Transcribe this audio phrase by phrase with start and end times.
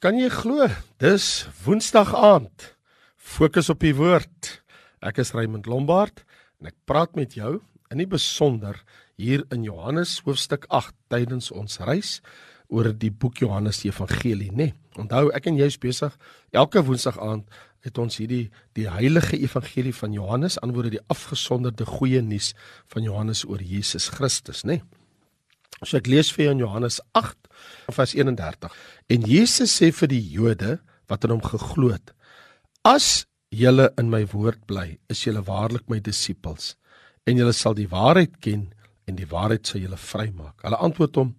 [0.00, 0.64] Kan jy glo?
[0.96, 2.70] Dis Woensdag aand.
[3.20, 4.48] Fokus op die woord.
[5.04, 6.22] Ek is Raymond Lombard
[6.56, 7.58] en ek praat met jou
[7.92, 8.78] in die besonder
[9.20, 12.14] hier in Johannes hoofstuk 8 tydens ons reis
[12.72, 14.70] oor die boek Johannes die Evangelie, nê.
[14.70, 16.16] Nee, onthou, ek en jy is besig
[16.56, 18.46] elke Woensdag aand het ons hierdie
[18.80, 22.54] die heilige evangelie van Johannes, antwoorde die afgesonderde goeie nuus
[22.88, 24.80] van Johannes oor Jesus Christus, nê.
[24.80, 24.99] Nee.
[25.80, 27.36] So ek lees vir jou in Johannes 8
[27.94, 28.72] vers 31.
[29.10, 30.78] En Jesus sê vir die Jode
[31.10, 32.12] wat aan hom geglo het:
[32.84, 36.74] As julle in my woord bly, is julle waarlik my disippels
[37.28, 38.68] en julle sal die waarheid ken
[39.08, 40.60] en die waarheid sal julle vrymaak.
[40.64, 41.34] Hulle antwoord hom: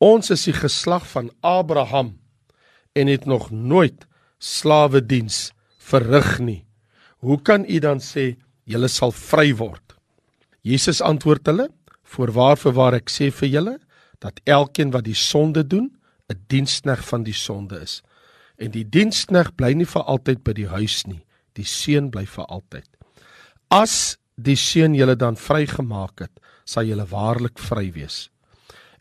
[0.00, 2.14] Ons is die geslag van Abraham
[2.96, 4.06] en het nog nooit
[4.40, 5.50] slawe diens
[5.90, 6.62] verrig nie.
[7.20, 9.96] Hoe kan u dan sê julle sal vry word?
[10.64, 11.68] Jesus antwoord hulle:
[12.10, 13.76] Voorwaar vir waar ek sê vir julle
[14.20, 15.90] dat elkeen wat die sonde doen,
[16.30, 18.02] 'n dienskneg van die sonde is.
[18.58, 21.24] En die dienskneg bly nie vir altyd by die huis nie.
[21.54, 22.86] Die seun bly vir altyd.
[23.70, 28.30] As die seun julle dan vrygemaak het, sal julle waarlik vry wees.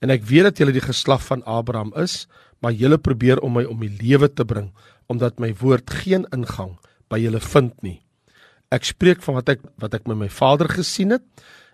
[0.01, 2.27] En ek weet dat julle die geslag van Abraham is,
[2.61, 4.71] maar julle probeer om my om die lewe te bring
[5.09, 6.75] omdat my woord geen ingang
[7.09, 7.97] by julle vind nie.
[8.69, 11.25] Ek spreek van wat ek wat ek met my Vader gesien het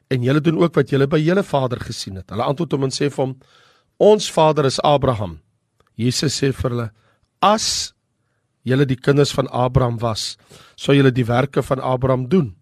[0.09, 2.29] en julle doen ook wat julle by julle vader gesien het.
[2.29, 3.35] Hulle antwoord hom en sê vir hom:
[3.97, 5.39] Ons vader is Abraham.
[5.95, 6.89] Jesus sê vir hulle:
[7.41, 7.93] As
[8.65, 10.35] julle die kinders van Abraham was,
[10.75, 12.53] sou julle die werke van Abraham doen.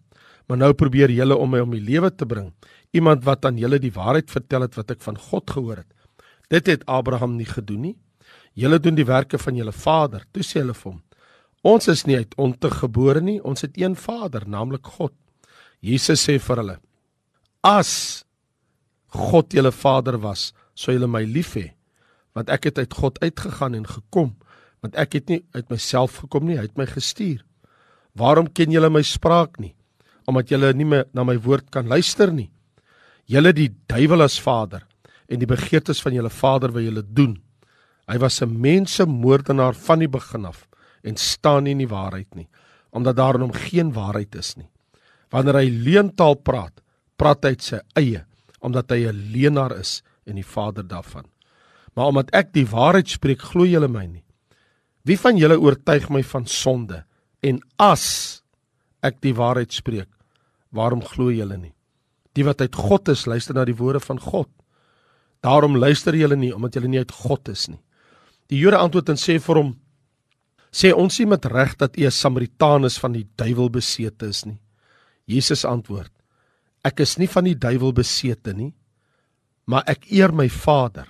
[0.48, 2.50] Maar nou probeer julle om my om die lewe te bring,
[2.92, 5.90] iemand wat aan julle die waarheid vertel het wat ek van God gehoor het.
[6.52, 7.96] Dit het Abraham nie gedoen nie.
[8.54, 10.26] Julle doen die werke van julle vader.
[10.32, 11.00] Toe sê hulle vir hom:
[11.64, 15.14] Ons is nie uit ontug gebore nie, ons het een Vader, naamlik God.
[15.80, 16.76] Jesus sê vir hulle:
[17.64, 18.24] As
[19.08, 21.70] God julle Vader was, sou julle my lief hê,
[22.36, 24.34] want ek het uit God uitgegaan en gekom,
[24.84, 27.40] want ek het nie uit myself gekom nie, hy het my gestuur.
[28.12, 29.72] Waarom ken julle my spraak nie?
[30.28, 32.50] Omdat julle nie my, na my woord kan luister nie.
[33.30, 34.84] Julle die duiwel as vader
[35.32, 37.38] en die begeertes van julle vader wil julle doen.
[38.04, 40.68] Hy was 'n mensemoordenaar van die begin af
[41.02, 42.48] en staan nie in die waarheid nie,
[42.92, 44.68] omdat daar in hom geen waarheid is nie.
[45.30, 46.83] Wanneer hy leentaal praat,
[47.16, 48.24] praat uit sy eie
[48.64, 51.26] omdat hy 'n leenaar is en die vader daarvan.
[51.94, 54.24] Maar omdat ek die waarheid spreek, glo julle my nie.
[55.04, 57.04] Wie van julle oortuig my van sonde?
[57.42, 58.42] En as
[59.02, 60.08] ek die waarheid spreek,
[60.72, 61.74] waarom glo julle nie?
[62.34, 64.48] Die wat uit God is, luister na die woorde van God.
[65.44, 67.80] Daarom luister julle nie omdat julle nie uit God is nie.
[68.48, 69.76] Die Jode antwoord en sê vir hom:
[70.72, 74.44] "Sê ons nie met reg dat u 'n Samaritaan is van die duiwel besete is
[74.44, 74.58] nie?"
[75.26, 76.13] Jesus antwoord:
[76.84, 78.74] Ek is nie van die duiwel besete nie,
[79.64, 81.08] maar ek eer my Vader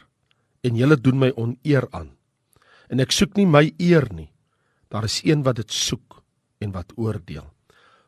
[0.64, 2.14] en julle doen my oneer aan.
[2.88, 4.30] En ek soek nie my eer nie.
[4.92, 6.22] Daar is een wat dit soek
[6.62, 7.50] en wat oordeel.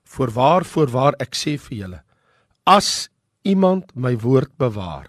[0.07, 2.03] Voorwaar voorwaar ek sê vir julle,
[2.67, 3.09] as
[3.47, 5.07] iemand my woord bewaar,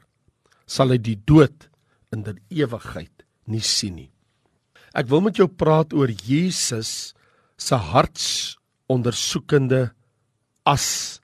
[0.65, 1.69] sal hy die dood
[2.13, 4.11] in die ewigheid nie sien nie.
[4.97, 7.13] Ek wil met jou praat oor Jesus
[7.57, 9.91] se hartsondersoekende
[10.65, 11.19] as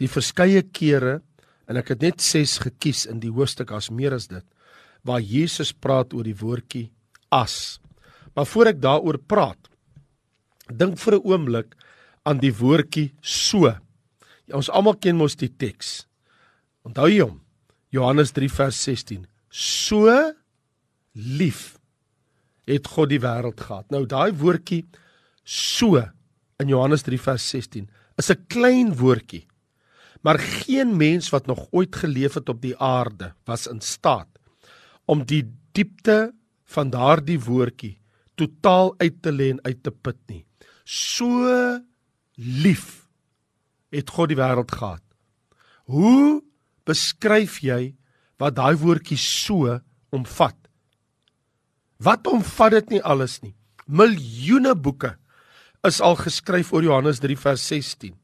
[0.00, 1.20] die verskeie kere
[1.68, 4.46] en ek het net 6 gekies in die hoofstuk as meer as dit
[5.06, 6.90] waar Jesus praat oor die woordjie
[7.32, 7.80] as.
[8.36, 9.70] Maar voor ek daaroor praat,
[10.68, 11.74] dink vir 'n oomblik
[12.24, 13.66] aan die woordjie so.
[14.46, 16.06] Ja, ons almal ken mos die teks.
[16.84, 17.40] Onthou jy hom?
[17.90, 19.26] Johannes 3 vers 16.
[19.50, 20.34] So
[21.14, 21.78] lief
[22.66, 23.90] het God die wêreld gehad.
[23.90, 24.84] Nou daai woordjie
[25.44, 25.96] so
[26.60, 27.88] in Johannes 3 vers 16
[28.18, 29.46] is 'n klein woordjie
[30.20, 34.28] Maar geen mens wat nog ooit geleef het op die aarde was in staat
[35.04, 36.32] om die diepte
[36.70, 37.96] van daardie woordjie
[38.38, 40.44] totaal uit te lê en uit te put nie.
[40.84, 41.80] So
[42.36, 43.06] lief
[43.90, 45.02] het God die wêreld gehad.
[45.90, 46.40] Hoe
[46.88, 47.94] beskryf jy
[48.40, 49.80] wat daai woordjie so
[50.14, 50.56] omvat?
[52.00, 53.54] Wat omvat dit nie alles nie?
[53.90, 55.16] Miljoene boeke
[55.86, 58.14] is al geskryf oor Johannes 3 vers 16.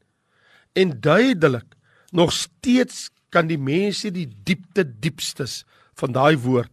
[0.76, 1.75] En duidelik
[2.12, 5.64] nog steeds kan die mense die diepte diepstes
[5.98, 6.72] van daai woord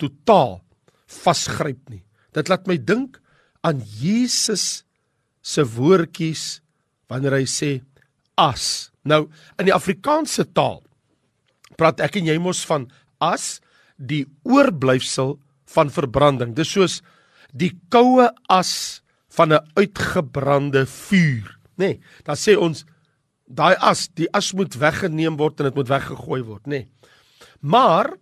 [0.00, 0.60] totaal
[1.06, 2.02] vasgryp nie.
[2.32, 3.20] Dit laat my dink
[3.62, 4.84] aan Jesus
[5.42, 6.62] se woordjies
[7.10, 7.72] wanneer hy sê
[8.40, 8.90] as.
[9.04, 9.26] Nou
[9.60, 10.80] in die Afrikaanse taal
[11.78, 12.88] praat ek en jy mos van
[13.22, 13.60] as
[13.96, 15.36] die oorblyfsel
[15.72, 16.56] van verbranding.
[16.56, 17.00] Dis soos
[17.52, 19.02] die koue as
[19.32, 21.96] van 'n uitgebrande vuur, nê?
[21.96, 22.84] Nee, dan sê ons
[23.52, 26.82] daai as, die as moet weggeneem word en dit moet weggegooi word, nê.
[26.82, 26.88] Nee.
[27.62, 28.14] Maar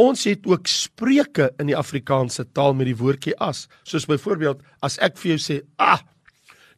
[0.00, 3.66] Ons het ook spreuke in die Afrikaanse taal met die woordjie as.
[3.84, 6.00] Soos byvoorbeeld as ek vir jou sê, "Ah,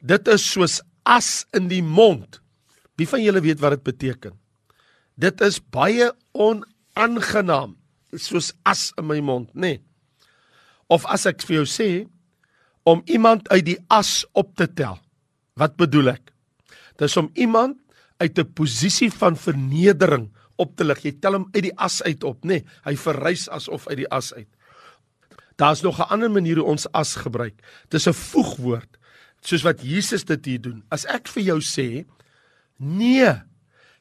[0.01, 2.41] dit is soos as in die mond."
[2.97, 4.39] Wie van julle weet wat dit beteken?
[5.17, 7.77] Dit is baie onaangenaam,
[8.17, 9.61] soos as in my mond, nê?
[9.61, 9.81] Nee.
[10.89, 12.09] Of as ek vir jou sê
[12.85, 14.99] om iemand uit die as op te tel.
[15.55, 16.32] Wat bedoel ek?
[16.97, 17.79] Dis om iemand
[18.19, 21.03] uit 'n posisie van vernedering op te lig.
[21.03, 22.49] Jy tel hom uit die as uit op, nê?
[22.49, 24.49] Nee, hy verrys asof uit die as uit.
[25.57, 27.55] Daar's nog 'n ander manier hoe ons as gebruik.
[27.89, 28.99] Dis 'n voegwoord,
[29.41, 30.83] soos wat Jesus dit hier doen.
[30.91, 32.05] As ek vir jou sê,
[32.79, 33.43] nee,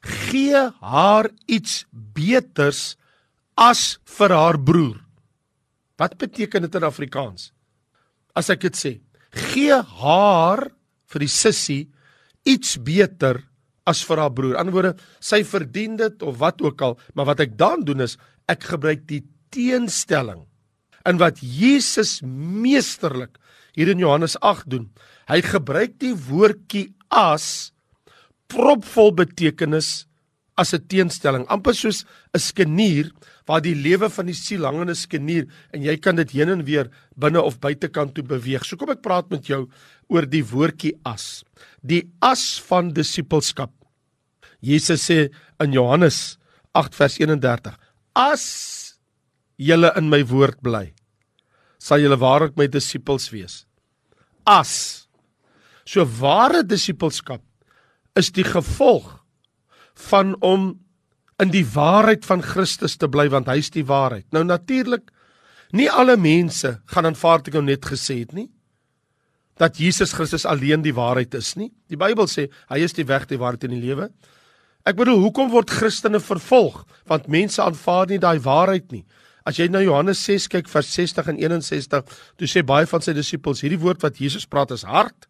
[0.00, 2.96] gee haar iets beters
[3.54, 5.00] as vir haar broer.
[5.96, 7.52] Wat beteken dit in Afrikaans?
[8.34, 9.00] As ek dit sê,
[9.30, 10.70] gee haar
[11.06, 11.90] vir die sussie
[12.48, 13.40] iets beter
[13.88, 14.56] as vir haar broer.
[14.60, 18.16] Anderswoorde, sy verdien dit of wat ook al, maar wat ek dan doen is
[18.50, 19.22] ek gebruik die
[19.54, 20.44] teenstelling
[21.08, 23.38] in wat Jesus meesterlik
[23.76, 24.88] hier in Johannes 8 doen.
[25.30, 27.72] Hy gebruik die woordjie as
[28.52, 30.04] propvol betekenis
[30.62, 32.04] as 'n teenstelling, amper soos
[32.34, 33.10] 'n skenier
[33.46, 36.48] waar die lewe van die siel hang in 'n skenier en jy kan dit heen
[36.48, 38.64] en weer binne of buitekant toe beweeg.
[38.64, 39.68] So kom ek praat met jou
[40.08, 41.44] oor die woordjie as.
[41.82, 43.72] Die as van disippelskap.
[44.60, 45.30] Jesus sê
[45.60, 46.38] in Johannes
[46.74, 47.76] 8 vers 31:
[48.14, 48.98] As
[49.58, 50.92] julle in my woord bly,
[51.78, 53.66] sal julle waarlik my disippels wees.
[54.46, 55.08] As
[55.84, 57.42] so ware disippelskap
[58.14, 59.21] is die gevolg
[59.94, 60.72] van om
[61.42, 64.26] in die waarheid van Christus te bly want hy is die waarheid.
[64.32, 65.10] Nou natuurlik
[65.72, 68.50] nie alle mense gaan aanvaar dit nou net gesê het nie
[69.60, 71.70] dat Jesus Christus alleen die waarheid is nie.
[71.92, 74.08] Die Bybel sê hy is die weg, die waarheid en die lewe.
[74.88, 76.80] Ek bedoel, hoekom word Christene vervolg?
[77.06, 79.04] Want mense aanvaar nie daai waarheid nie.
[79.46, 83.14] As jy na Johannes 6 kyk vers 60 en 61, toe sê baie van sy
[83.14, 85.28] disippels, hierdie woord wat Jesus praat is hard.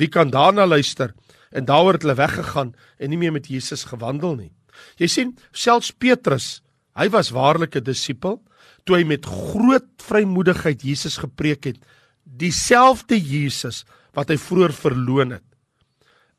[0.00, 1.12] Wie kan daarna luister?
[1.54, 4.52] En daaroor het hulle weggegaan en nie meer met Jesus gewandel nie.
[4.98, 6.62] Jy sien, selfs Petrus,
[6.98, 8.42] hy was waarlik 'n disipel
[8.84, 11.78] toe hy met groot vrymoedigheid Jesus gepreek het,
[12.24, 13.84] dieselfde Jesus
[14.14, 15.44] wat hy vroeër verloon het.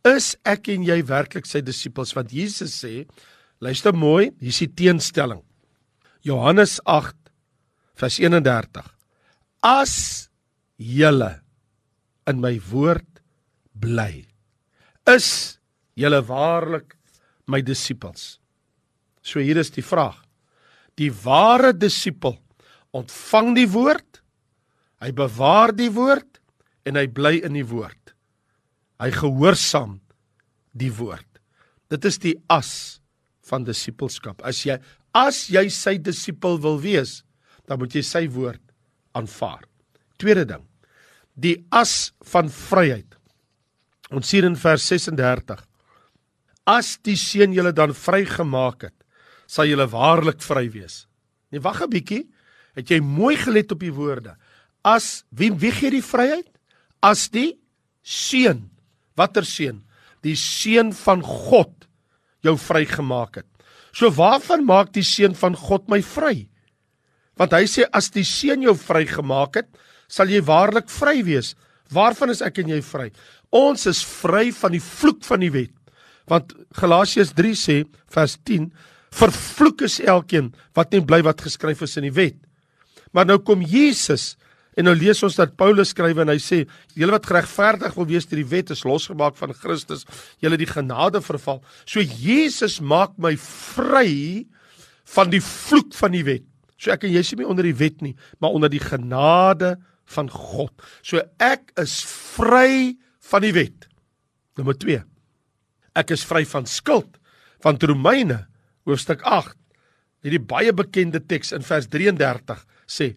[0.05, 2.13] Is ek en jy werklik sy disippels?
[2.13, 3.07] Want Jesus sê,
[3.59, 5.41] luister mooi, hier is die teenstelling.
[6.21, 7.15] Johannes 8
[7.97, 8.85] vers 31.
[9.65, 10.29] As
[10.77, 11.41] julle
[12.29, 13.21] in my woord
[13.73, 14.25] bly,
[15.09, 15.57] is
[15.95, 16.95] julle waarlik
[17.47, 18.39] my disippels.
[19.25, 20.17] So hier is die vraag.
[20.99, 22.37] Die ware disipel
[22.95, 24.21] ontvang die woord,
[25.03, 26.39] hy bewaar die woord
[26.87, 28.13] en hy bly in die woord.
[29.01, 29.97] Hy gehoorsaam
[30.77, 31.27] die woord.
[31.91, 33.01] Dit is die as
[33.49, 34.39] van disipelskap.
[34.47, 34.79] As jy
[35.15, 37.21] as jy sy disipel wil wees,
[37.67, 38.61] dan moet jy sy woord
[39.15, 39.63] aanvaar.
[40.19, 40.63] Tweede ding.
[41.35, 43.15] Die as van vryheid.
[44.11, 45.63] Ons sien in vers 36
[46.65, 48.95] As die seun julle dan vrygemaak het,
[49.45, 51.05] sal julle waarlik vry wees.
[51.53, 52.25] Nee, wag 'n bietjie.
[52.75, 54.35] Het jy mooi gelet op die woorde?
[54.83, 56.49] As wie wie gee die vryheid?
[57.01, 57.57] As die
[58.03, 58.71] seun.
[59.15, 59.85] Watter seun?
[60.23, 61.87] Die seun van God
[62.41, 63.45] jou vrygemaak het.
[63.93, 66.49] So waarvan maak die seun van God my vry?
[67.37, 69.69] Want hy sê as die seun jou vrygemaak het,
[70.07, 71.55] sal jy waarlik vry wees.
[71.93, 73.09] Waarvan is ek en jy vry?
[73.55, 75.73] Ons is vry van die vloek van die wet.
[76.29, 77.77] Want Galasiërs 3 sê
[78.13, 78.71] vers 10
[79.15, 82.37] vervloek is elkeen wat nie bly wat geskryf is in die wet.
[83.15, 84.33] Maar nou kom Jesus
[84.75, 86.65] en nou lees ons dat Paulus skryf en hy sê
[86.99, 90.03] julle wat geregverdig wil wees deur die wet is losgemaak van Christus,
[90.43, 91.61] julle die genade verval.
[91.87, 94.43] So Jesus maak my vry
[95.15, 96.43] van die vloek van die wet.
[96.75, 100.29] So ek en jy is nie onder die wet nie, maar onder die genade van
[100.29, 100.71] God.
[101.01, 102.01] So ek is
[102.35, 102.95] vry
[103.31, 103.89] van die wet.
[104.57, 105.03] Nommer 2
[105.95, 107.17] ek is vry van skuld.
[107.63, 108.43] Van Romeine
[108.85, 109.55] hoofstuk 8.
[110.25, 113.13] Hierdie baie bekende teks in vers 33 sê: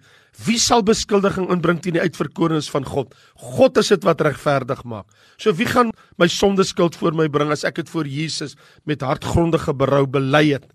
[0.46, 3.14] Wie sal beskuldiging inbring teen die uitverkorenes van God?
[3.58, 5.08] God is dit wat regverdig maak.
[5.36, 5.90] So wie gaan
[6.20, 8.54] my sonde skuld voor my bring as ek dit voor Jesus
[8.86, 10.68] met hartgrondige berou bely het?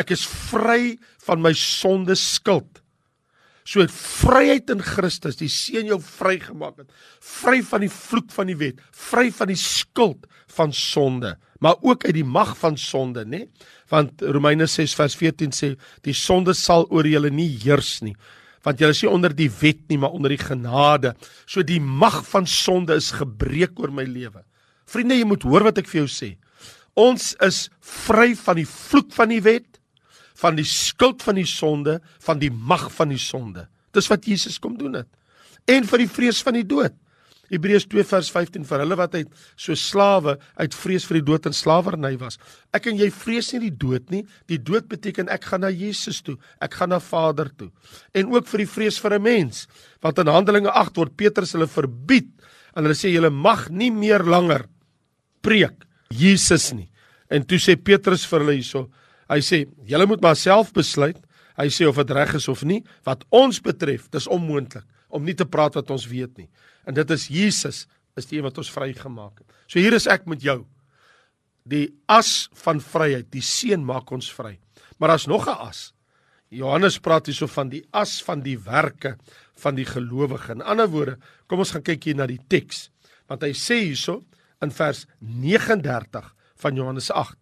[0.00, 0.96] Ek is vry
[1.28, 2.82] van my sonde skuld.
[3.64, 6.90] So vryheid in Christus, die seën jou vrygemaak het,
[7.24, 12.04] vry van die vloek van die wet, vry van die skuld van sonde, maar ook
[12.04, 13.46] uit die mag van sonde, nê?
[13.88, 15.70] Want Romeine 6 vers 14 sê
[16.04, 18.12] die sonde sal oor julle nie heers nie,
[18.68, 21.14] want julle is nie onder die wet nie, maar onder die genade.
[21.48, 24.44] So die mag van sonde is gebreek oor my lewe.
[24.88, 26.34] Vriende, jy moet hoor wat ek vir jou sê.
[27.00, 29.73] Ons is vry van die vloek van die wet,
[30.44, 33.68] van die skuld van die sonde, van die mag van die sonde.
[33.96, 35.08] Dis wat Jesus kom doen het.
[35.70, 36.92] En vir die vrees van die dood.
[37.52, 41.46] Hebreërs 2 vers 15 vir hulle wat uit so slawe uit vrees vir die dood
[41.48, 42.38] en slawerny was.
[42.76, 44.22] Ek en jy vrees nie die dood nie.
[44.50, 46.38] Die dood beteken ek gaan na Jesus toe.
[46.64, 47.70] Ek gaan na Vader toe.
[48.16, 49.66] En ook vir die vrees vir 'n mens.
[50.00, 52.30] Want in Handelinge 8 word Petrus hulle verbied
[52.74, 54.66] en hulle sê julle mag nie meer langer
[55.42, 56.90] preek Jesus nie.
[57.30, 58.90] En toe sê Petrus vir hulle hierso,
[59.34, 61.18] hy sê julle moet maar self besluit.
[61.58, 65.36] Hy sê of dit reg is of nie, wat ons betref, dis onmoontlik om nie
[65.38, 66.48] te praat wat ons weet nie.
[66.88, 67.84] En dit is Jesus
[68.18, 69.58] is die een wat ons vrygemaak het.
[69.70, 70.64] So hier is ek met jou.
[71.70, 74.56] Die as van vryheid, die seën maak ons vry.
[74.98, 75.92] Maar daar's nog 'n as.
[76.50, 79.16] Johannes praat hierso van die as van die werke
[79.56, 80.52] van die gelowige.
[80.52, 82.90] In ander woorde, kom ons gaan kyk hier na die teks.
[83.26, 84.24] Want hy sê hierso
[84.60, 87.36] in vers 39 van Johannes 8.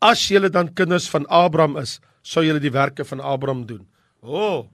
[0.00, 3.86] As julle dan kinders van Abraham is, sou julle die werke van Abraham doen.
[4.20, 4.64] O, oh,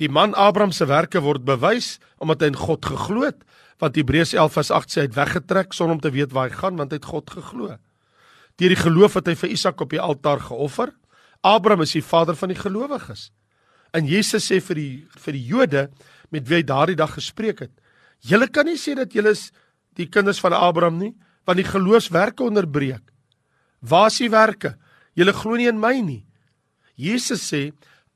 [0.00, 3.42] Die man Abraham se werke word bewys omdat hy in God geglo het.
[3.80, 6.56] Want Hebreërs 11 vers 8 sê hy het weggetrek sonder om te weet waar hy
[6.56, 7.76] gaan want hy het God geglo.
[8.60, 10.94] Deur die geloof het hy vir Isak op die altaar geoffer.
[11.44, 13.28] Abraham is die vader van die gelowiges.
[13.96, 15.86] En Jesus sê vir die vir die Jode
[16.32, 17.72] met wie hy daardie dag gespreek het:
[18.24, 19.50] "Julle kan nie sê dat julle is
[19.96, 23.02] die kinders van Abraham nie, want die geloofswerke onderbreek.
[23.80, 24.76] Waar is die werke?
[25.16, 26.26] Julle glo nie in my nie."
[26.96, 27.72] Jesus sê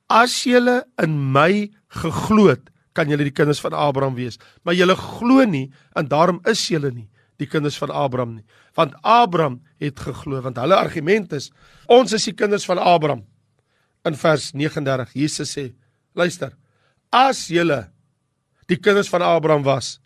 [0.08, 4.36] As julle in my geglo het, kan julle die kinders van Abraham wees.
[4.62, 7.08] Maar julle glo nie en daarom is julle nie
[7.42, 8.44] die kinders van Abraham nie.
[8.78, 11.50] Want Abraham het geglo, want hulle argument is
[11.90, 13.24] ons is die kinders van Abraham.
[14.06, 15.72] In vers 39 Jesus sê,
[16.14, 16.52] luister.
[17.10, 17.88] As julle
[18.70, 19.98] die kinders van Abraham was,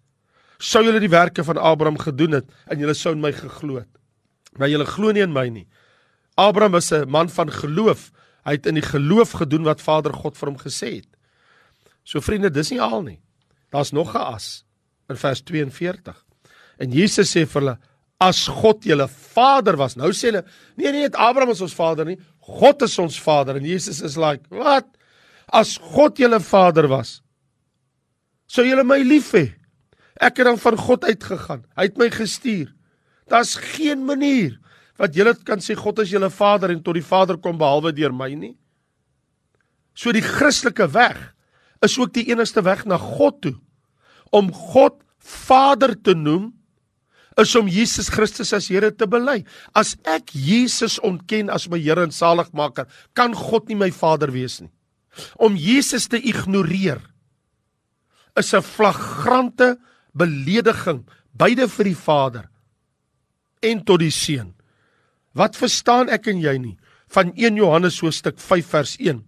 [0.59, 3.91] sou julle die werke van Abraham gedoen het en julle sou in my geglo het.
[4.59, 5.67] Maar julle glo nie in my nie.
[6.39, 8.11] Abraham was 'n man van geloof.
[8.45, 11.09] Hy het in die geloof gedoen wat Vader God vir hom gesê het.
[12.05, 13.21] So vriende, dis nie al nie.
[13.71, 14.65] Daar's nog 'n as
[15.09, 16.25] in vers 42.
[16.79, 17.79] En Jesus sê vir hulle:
[18.21, 20.45] "As God julle Vader was." Nou sê hulle:
[20.77, 22.19] "Nee, nee, Abraham is ons Vader nie.
[22.41, 24.87] God is ons Vader." En Jesus is like: "Wat?
[25.47, 27.23] As God julle Vader was,
[28.47, 29.55] sou julle my lief hê.
[30.21, 31.65] Ek het dan van God uitgegaan.
[31.77, 32.75] Hy het my gestuur.
[33.29, 34.57] Daar's geen manier
[34.99, 38.15] wat julle kan sê God is julle Vader en tot die Vader kom behalwe deur
[38.15, 38.57] my nie.
[39.95, 41.19] So die Christelike weg
[41.85, 43.55] is ook die enigste weg na God toe.
[44.35, 46.53] Om God Vader te noem
[47.39, 49.45] is om Jesus Christus as Here te bely.
[49.79, 54.59] As ek Jesus ontken as my Here en Saligmaker, kan God nie my Vader wees
[54.63, 54.73] nie.
[55.39, 57.01] Om Jesus te ignoreer
[58.39, 59.79] is 'n flagrante
[60.15, 62.49] belediging beide vir die Vader
[63.65, 64.53] en tot die Seun.
[65.37, 66.77] Wat verstaan ek en jy nie
[67.15, 69.23] van 1 Johannes hoofstuk 5 vers 1?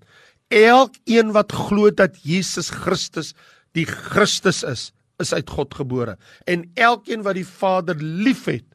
[0.50, 3.34] Elkeen wat glo dat Jesus Christus
[3.78, 4.90] die Christus is,
[5.22, 6.16] is uit God gebore.
[6.50, 8.66] En elkeen wat die Vader liefhet,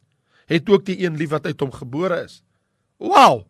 [0.48, 2.40] het ook die een lief wat uit hom gebore is.
[3.02, 3.44] Wow!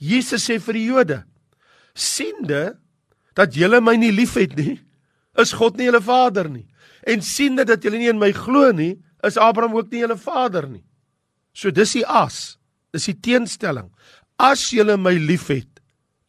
[0.00, 1.18] Jesus sê vir die Jode:
[1.94, 2.78] "Siende
[3.38, 4.80] dat julle my nie liefhet nie,
[5.38, 6.66] is God nie julle Vader nie.
[7.06, 10.66] En siende dat julle nie in my glo nie, is Abraham ook nie julle vader
[10.68, 10.84] nie."
[11.58, 12.56] So dis die as.
[12.94, 13.90] Dis die teenstelling.
[14.38, 15.80] As julle my liefhet,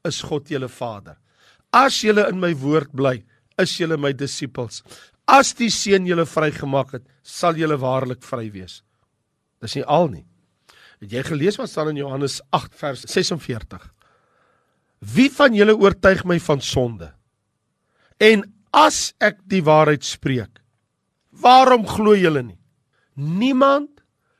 [0.07, 1.19] is God julle Vader.
[1.75, 3.19] As julle in my woord bly,
[3.61, 4.81] is julle my disippels.
[5.29, 8.79] As die seun julle vrygemaak het, sal julle waarlik vry wees.
[9.61, 10.25] Dis nie al nie.
[11.03, 13.85] Het jy gelees wat staan in Johannes 8 vers 46?
[15.13, 17.11] Wie van julle oortuig my van sonde?
[18.19, 18.43] En
[18.75, 20.59] as ek die waarheid spreek,
[21.39, 22.59] waarom glo julle nie?
[23.15, 23.98] Niemand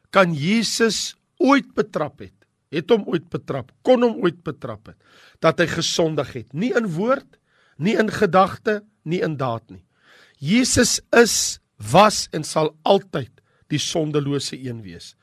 [0.09, 2.35] kan Jesus ooit betrap het,
[2.73, 4.97] het hom ooit betrap, kon hom ooit betrap het
[5.43, 7.37] dat hy gesondig het, nie in woord,
[7.79, 9.85] nie in gedagte, nie in daad nie.
[10.39, 11.59] Jesus is,
[11.91, 13.31] was en sal altyd
[13.71, 15.13] die sondelose een wees.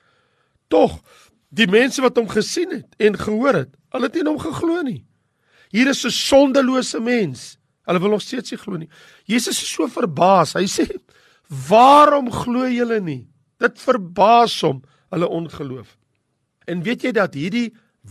[0.72, 1.02] Tog
[1.52, 5.02] die mense wat hom gesien het en gehoor het, hulle het nie hom geglo nie.
[5.74, 7.58] Hier is 'n sondelose mens.
[7.86, 8.88] Hulle wil nog steeds nie glo nie.
[9.24, 10.54] Jesus is so verbaas.
[10.54, 10.86] Hy sê:
[11.68, 13.28] "Waarom glo julle nie?"
[13.62, 15.96] Dit verbaas hom, hulle ongeloof.
[16.66, 17.70] En weet jy dat hierdie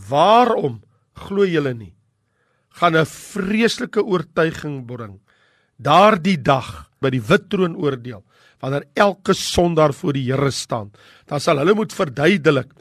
[0.10, 0.82] waarom
[1.16, 1.96] glo julle nie
[2.76, 5.20] gaan 'n vreeslike oortuiging bring.
[5.78, 8.24] Daardie dag by die wit troon oordeel
[8.60, 10.92] wanneer elke sondaar voor die Here staan
[11.28, 12.72] dan sal hulle moet verduidelik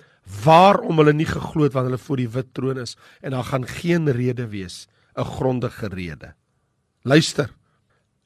[0.45, 2.97] waarom hulle nie geglo het wanneer hulle voor die wit troon is.
[3.21, 6.35] En daar gaan geen rede wees 'n grondige rede.
[7.03, 7.51] Luister.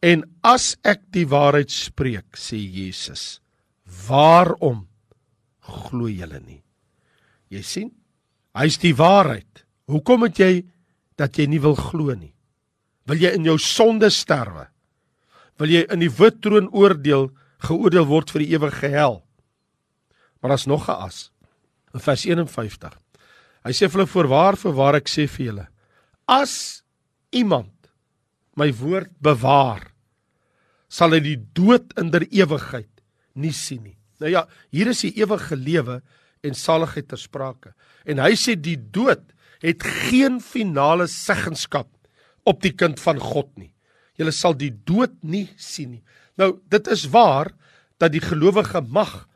[0.00, 3.40] En as ek die waarheid spreek sê Jesus
[4.08, 4.86] waarom
[5.60, 6.62] glo julle nie
[7.52, 7.92] Jy sien?
[8.56, 9.64] Hy's die waarheid.
[9.88, 10.52] Hoekom het jy
[11.18, 12.34] dat jy nie wil glo nie?
[13.08, 14.66] Wil jy in jou sonde sterwe?
[15.58, 17.30] Wil jy in die wit troon oordeel
[17.64, 19.22] geoordeel word vir die ewige hel?
[20.38, 21.30] Maar daar's nog 'n as.
[21.94, 22.98] In vers 51.
[23.64, 25.68] Hy sê vir hulle voorwaar voorwaar ek sê vir julle,
[26.28, 26.82] as
[27.32, 27.90] iemand
[28.54, 29.92] my woord bewaar,
[30.88, 33.02] sal hy die dood in der ewigheid
[33.34, 33.97] nie sien nie.
[34.18, 36.00] Nou ja, hier is die ewige lewe
[36.46, 37.74] en saligheid ter sprake.
[38.08, 39.24] En hy sê die dood
[39.62, 41.90] het geen finale seggenskap
[42.48, 43.72] op die kind van God nie.
[44.18, 46.04] Jy sal die dood nie sien nie.
[46.38, 47.52] Nou, dit is waar
[47.98, 49.26] dat die gelowige mag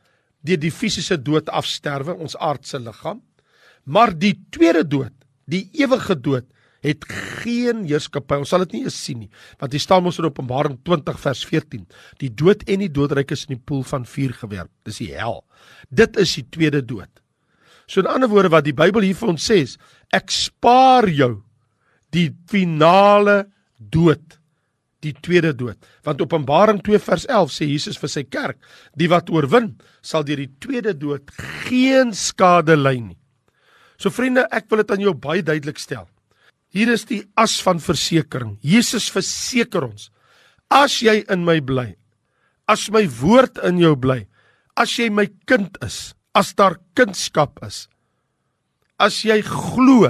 [0.43, 3.21] deur die fisiese dood afsterwe, ons aardse liggaam,
[3.85, 5.15] maar die tweede dood,
[5.47, 6.47] die ewige dood,
[6.83, 7.07] het
[7.43, 8.41] geen heerskappy.
[8.43, 9.31] Ons sal dit nie eens sien nie,
[9.63, 11.87] want hier staan ons in Openbaring 20 vers 14.
[12.23, 14.73] Die dood en die doodryk is in die poel van vuur gewerp.
[14.89, 15.41] Dis die hel.
[15.91, 17.11] Dit is die tweede dood.
[17.87, 19.79] So in ander woorde wat die Bybel hier vir ons sê, is,
[20.15, 21.35] ek spaar jou
[22.13, 23.45] die finale
[23.79, 24.39] dood
[25.03, 28.61] die tweede dood want Openbaring 2 vers 11 sê Jesus vir sy kerk
[28.99, 29.73] die wat oorwin
[30.05, 31.33] sal deur die tweede dood
[31.67, 33.19] geen skade ly nie
[33.99, 36.07] so vriende ek wil dit aan jou baie duidelik stel
[36.73, 38.57] Hier is die as van versekering.
[38.65, 40.09] Jesus verseker ons:
[40.73, 41.93] As jy in my bly,
[42.69, 44.23] as my woord in jou bly,
[44.77, 47.87] as jy my kind is, as daar kindskap is,
[48.97, 50.09] as jy glo,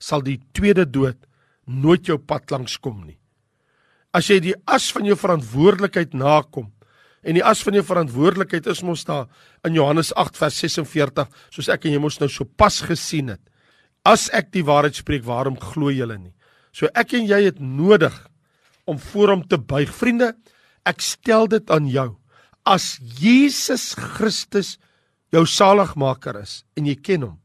[0.00, 1.18] sal die tweede dood
[1.66, 3.18] nooit jou pad langs kom nie.
[4.16, 6.70] As jy die as van jou verantwoordelikheid nakom,
[7.26, 9.26] en die as van jou verantwoordelikheid is mos daar
[9.66, 13.42] in Johannes 8 vers 46, soos ek en jy mos nou so pas gesien het.
[14.06, 16.34] As ek die waarheid spreek, waarom glo julle nie?
[16.70, 18.14] So ek en jy het nodig
[18.86, 19.90] om voor hom te buig.
[19.90, 20.30] Vriende,
[20.86, 22.12] ek stel dit aan jou.
[22.66, 24.76] As Jesus Christus
[25.34, 27.36] jou saligmaker is en jy ken hom,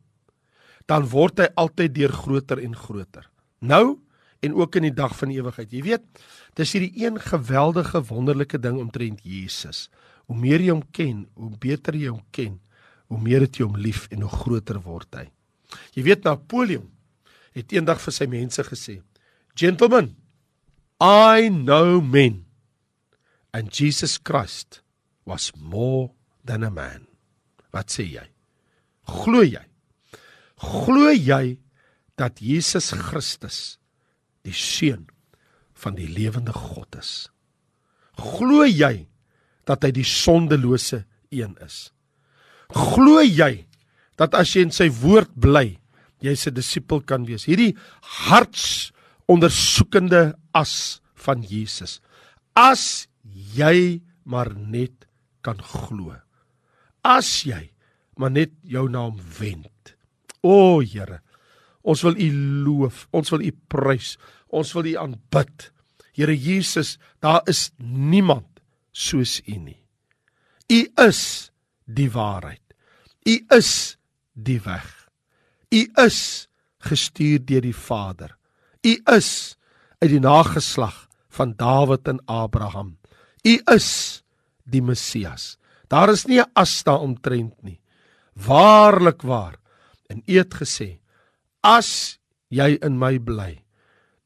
[0.89, 3.25] dan word hy altyd deur groter en groter.
[3.62, 3.98] Nou
[4.41, 5.70] en ook in die dag van die ewigheid.
[5.70, 6.06] Jy weet,
[6.58, 9.86] dis hierdie een geweldige wonderlike ding omtrent Jesus.
[10.25, 12.58] Hoe meer jy hom ken, hoe beter jy hom ken,
[13.13, 15.30] hoe meer het jy hom lief en hoe groter word hy.
[15.95, 16.88] Jy weet Napoleon
[17.55, 19.01] het eendag vir sy mense gesê:
[19.55, 20.15] "Gentlemen,
[21.01, 22.45] I know men
[23.53, 24.81] and Jesus Christ
[25.25, 26.12] was more
[26.45, 27.07] than a man."
[27.71, 28.27] Wat sê jy?
[29.07, 29.63] Glo jy?
[30.62, 31.57] Glo jy
[32.19, 33.79] dat Jesus Christus
[34.45, 35.07] die seun
[35.73, 37.29] van die lewende God is?
[38.19, 39.07] Glo jy
[39.65, 41.89] dat hy die sondelose een is?
[42.71, 43.65] Glo jy
[44.21, 45.79] dat as jy in sy woord bly,
[46.21, 47.47] jy se disipel kan wees.
[47.49, 47.73] Hierdie
[48.29, 48.91] harts
[49.31, 51.97] ondersoekende as van Jesus.
[52.53, 53.07] As
[53.55, 55.07] jy maar net
[55.41, 56.13] kan glo.
[57.01, 57.71] As jy
[58.21, 59.95] maar net jou naam wend.
[60.45, 61.21] O Here,
[61.81, 62.29] ons wil U
[62.65, 64.15] loof, ons wil U prys,
[64.53, 65.69] ons wil U aanbid.
[66.17, 69.79] Here Jesus, daar is niemand soos U nie.
[70.71, 71.51] U is
[71.86, 72.62] die waarheid.
[73.25, 73.97] U is
[74.34, 74.88] die weg.
[75.72, 76.48] U is
[76.84, 78.36] gestuur deur die Vader.
[78.84, 79.58] U is
[80.02, 82.98] uit die nageslag van Dawid en Abraham.
[83.46, 84.24] U is
[84.63, 85.58] die Messias.
[85.88, 87.80] Daar is nie 'n as daar omtrent nie.
[88.34, 89.60] Waarlik waar.
[90.10, 91.00] En U het gesê:
[91.63, 93.63] As jy in my bly,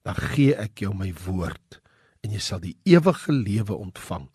[0.03, 1.81] dan gee ek jou my woord
[2.21, 4.29] en jy sal die ewige lewe ontvang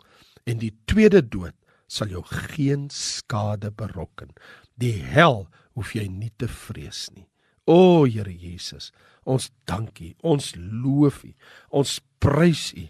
[0.45, 1.55] en die tweede dood
[1.87, 4.31] sal jou geen skade berokken.
[4.79, 7.27] Die hel hoef jy nie te vrees nie.
[7.69, 8.91] O Here Jesus,
[9.23, 11.31] ons dank U, ons loof U,
[11.69, 12.87] ons prys U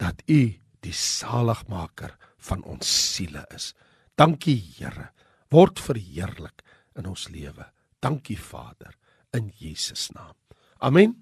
[0.00, 0.40] dat U
[0.84, 2.16] die saligmaker
[2.48, 3.72] van ons siele is.
[4.18, 5.10] Dankie Here,
[5.52, 6.64] word verheerlik
[6.98, 7.68] in ons lewe.
[8.02, 8.94] Dankie Vader
[9.34, 10.34] in Jesus naam.
[10.78, 11.16] Amen.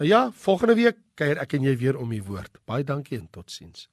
[0.00, 2.60] Nou ja, volgende week kuier ek en jy weer om U woord.
[2.68, 3.90] Baie dankie en totsiens.